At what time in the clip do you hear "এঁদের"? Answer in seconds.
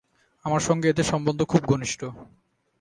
0.89-1.03